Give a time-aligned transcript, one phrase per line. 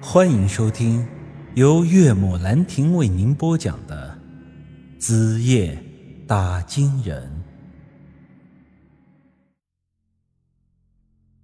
[0.00, 1.06] 欢迎收听
[1.54, 4.18] 由岳母兰亭为您播讲的
[5.00, 5.82] 《子夜
[6.26, 7.22] 打金人》。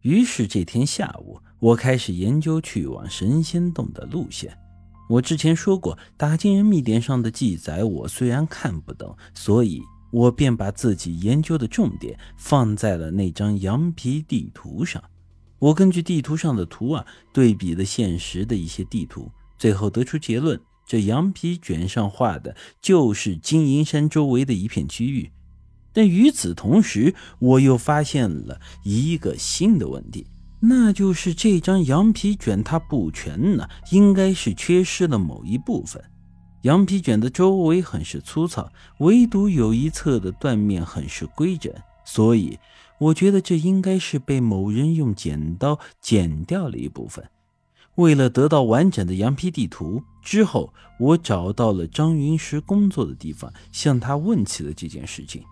[0.03, 4.57] 于是这天下午，我开始研究去往神仙洞的路线。
[5.09, 9.81] 我之前说过，打金人秘典上的记载，我虽然看不懂，所以
[10.13, 15.03] 我便把自己研究的重点放在了那张羊皮地图上。
[15.63, 25.31] 我根据地图上的图啊，对比了现实的一些地图，最后得出结论：这羊皮卷上画的就是金银山周围的一片区域。
[25.93, 30.27] 但与此同时，我又发现了一个新的问题，
[30.59, 36.03] 那就是这张羊皮卷它不全呢，应该是缺失了某一部分。
[36.63, 38.69] 羊皮卷的周围很是粗糙，
[38.99, 41.73] 唯独有一侧的断面很是规整，
[42.05, 42.59] 所以。
[43.03, 47.29] 我觉得这应该是被某人用剪刀剪掉了一部分。
[47.97, 55.43] 为了得到完整的羊皮地图，之后我找到了张云石工作的地方，向他问起了这件事情。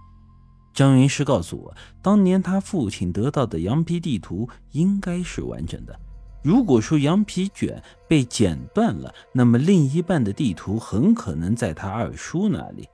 [0.72, 5.98] 张云石告诉我，当年他父亲得到的羊皮地图应该是完整的。
[6.44, 12.88] 如果说羊皮卷被剪断了，那么另一半的地图很可能在他二叔那里。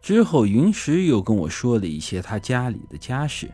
[0.00, 3.50] 之后，云石又跟我说了一些他家里的家事。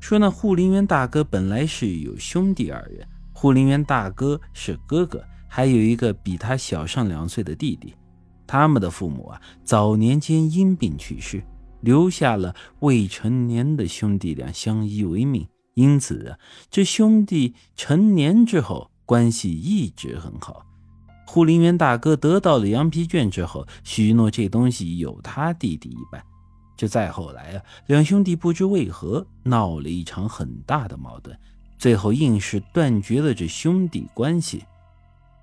[0.00, 7.94] 说那护林员大哥本来是有兄弟二人，护林员大哥是哥哥，还有一个比他小上两岁的弟弟。
[8.46, 11.44] 他们的父母啊，早年间因病去世，
[11.82, 15.46] 留下了未成年的兄弟俩相依为命。
[15.74, 16.38] 因此啊，
[16.70, 20.66] 这兄弟成年之后关系一直很好。
[21.26, 26.20] 护林员大哥得到了羊皮卷之后，许诺这东西有他弟弟一半。
[26.80, 31.38] 这再后来啊，两兄弟不知为何闹了一场很大的矛盾，
[31.76, 34.64] 最后硬是断绝了这兄弟关系。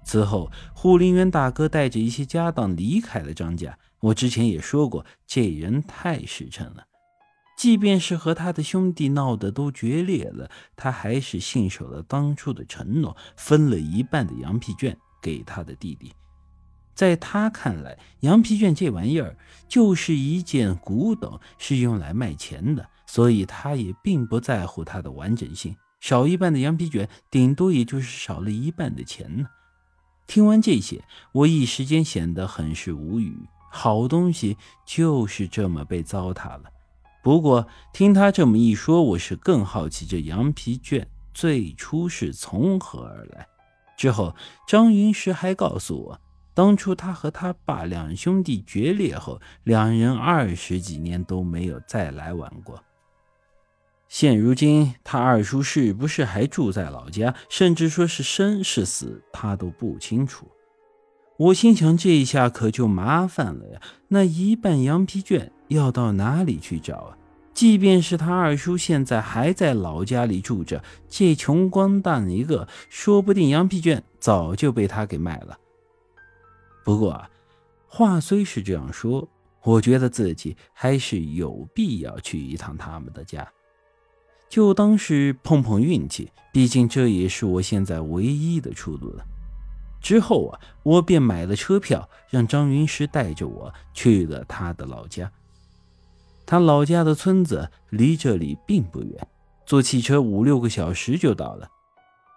[0.03, 3.77] 此后，护林员大哥带着一些家当离开了张家。
[3.99, 6.83] 我之前也说过，这人太实诚了，
[7.55, 16.11] 即便是和他的兄弟闹得都决裂了，他还是信守了当初的承诺，分了一半的羊皮卷给他的弟弟。
[16.97, 19.37] 在他看来，羊皮卷这玩意儿
[19.67, 25.75] 就是一件古董，是用来卖钱的，所以他也并不在乎它的完整性。
[25.99, 29.47] 少一半的羊皮卷，顶多也就是少了一半的钱呢。
[30.25, 31.03] 听完这些，
[31.33, 33.47] 我一时间显得很是无语。
[33.69, 36.63] 好东西就是这么被糟蹋了。
[37.21, 43.45] 不过听他这么一说，我是更好奇这羊皮卷最初是从何而来。
[43.95, 44.35] 之后，
[44.67, 46.19] 张云石还告诉我。
[46.57, 52.83] 当初他和他爸两兄弟决裂后，两人二十几年都没有再来往过。
[54.07, 60.47] 现如今，他二叔是不是还住在老家，甚至说是生是死，他都不清楚。
[61.37, 63.79] 我心想，这一下可就麻烦了呀！
[64.07, 67.17] 那一半羊皮卷要到哪里去找啊？
[67.53, 75.55] 即便是他二叔现在还在老家里住着，这穷光蛋一个，说不定羊皮卷早就被他给卖了。
[76.87, 77.21] 不过，
[77.89, 79.27] 话虽是这样说，
[79.61, 83.45] 我觉得自己还是有必要去一趟他们的家，
[84.47, 86.31] 就当是碰碰运气。
[86.53, 89.25] 毕竟这也是我现在唯一的出路了。
[90.01, 95.29] 之后啊，我便买了车票，让张云石带着我去了他的老家。
[96.45, 99.27] 他老家的村子离这里并不远，
[99.65, 101.69] 坐汽车五六个小时就到了。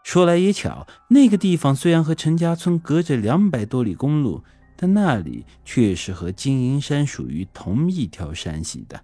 [0.03, 4.43] 说来也巧，那个地方虽然和陈家村隔着两百多里公路，
[4.77, 9.01] 但那里却是和金银山属于同一条山系的。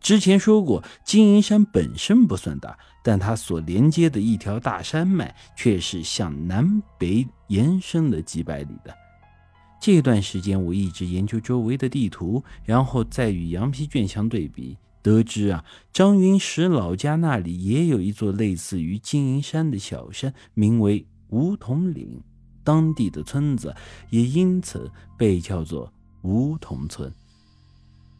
[0.00, 8.94] 之前说过，金银山本身不算大，但它所连接的一条大山脉却是向南北延伸了几百里的。
[9.80, 14.76] 这段时间，我一直研究周围的地图，然后再与羊皮卷相对比。
[15.04, 22.22] 得知啊，张云石老家那里也有一座类似于金银山的小山，名为梧桐岭，
[22.64, 23.76] 当地的村子
[24.08, 25.92] 也因此被叫做
[26.22, 27.12] 梧桐村。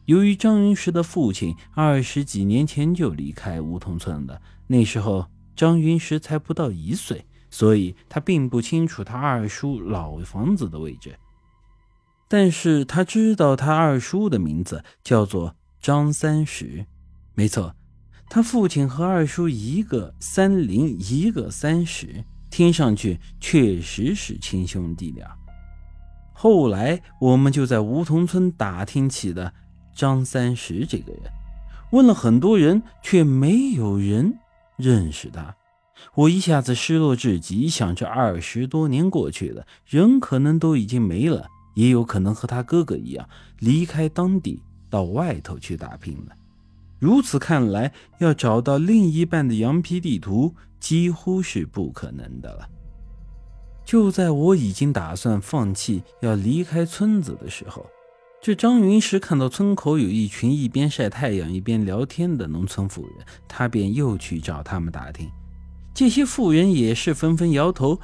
[0.05, 11.17] 由于张云石的父亲二十几年前就离开梧桐村了，那时候张云石才不到一岁，所以他并不清楚他二叔老房子的位置，
[12.27, 15.55] 但是他知道他二叔的名字叫做。
[15.85, 16.83] 张三十，
[17.35, 17.75] 没错，
[18.27, 25.31] 他父亲和二叔一个三零，一个三十，听上去确实是亲兄弟俩。
[26.33, 29.53] 后来我们就在梧桐村打听起了
[29.95, 31.21] 张三十这个人，
[31.91, 34.39] 问了很多人，却没有人
[34.77, 35.55] 认识他。
[36.15, 43.29] 我一下子失落至极，想着二十多年过去了，人可能都已经没了，也有可能和他哥哥一样
[43.59, 44.63] 离开当地，
[44.95, 46.33] 到外头去打拼了。
[46.99, 52.69] 如此看来，要找到另一半的羊皮地图几乎是不可能的了。
[53.83, 57.85] 就在我已经打算放弃要离开村子的时候，
[58.41, 65.29] 这张云石看到村口有一群一边晒太阳一边聊天的农村妇人，他便又去找他们打听。
[65.93, 67.99] 这些妇人也是纷纷摇头，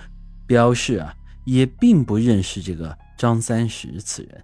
[0.46, 1.16] 表示啊，
[1.46, 4.44] 也并不认识这个张三石此人。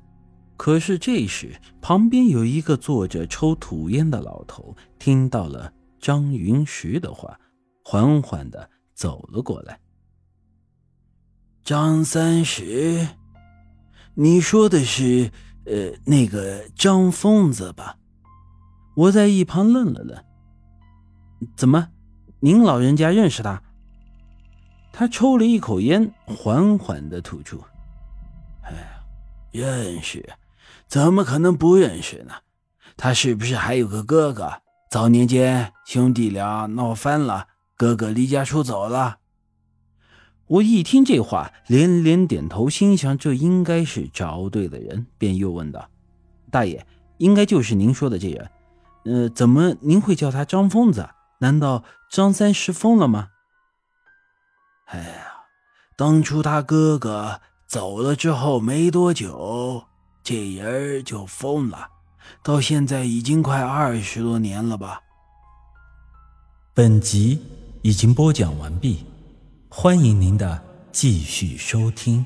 [0.57, 7.39] 可是这时，旁边有一个坐着抽土烟的老头，听到了张云石的话，
[7.86, 9.80] 缓缓的走了过来。
[11.63, 13.07] 张三石，
[14.15, 15.31] 你说的是
[15.65, 17.98] 呃那个张疯子吧？
[18.95, 20.24] 我在一旁愣了愣，
[21.56, 21.89] 怎么？
[22.39, 23.62] 您老人家认识他？
[24.92, 27.63] 他抽了一口烟，缓缓的吐出
[28.65, 29.03] ：“哎呀，
[29.51, 30.27] 认识，
[30.88, 32.36] 怎么可能不认识呢？
[32.95, 34.62] 他是不是还有个哥哥？
[34.89, 39.18] 早年间兄弟俩闹翻了，哥哥离家出走了。”
[40.48, 45.89] 我一听这话，连连点头，心想这应该是找对了人，便又问道
[46.50, 46.88] ：“大爷，
[47.18, 48.50] 应该就是您说的这人？
[49.04, 53.28] 呃，怎么您会叫他张疯子？”难道张三失疯了吗？
[54.86, 55.44] 哎呀，
[55.98, 59.84] 当初他哥哥走了之后没多久，
[60.29, 61.88] 这人就疯了，
[62.44, 65.01] 到现在已经快二十多年了吧。
[66.74, 67.41] 本集
[67.81, 69.06] 已经播讲完毕，
[69.69, 72.25] 欢迎您的继续收听。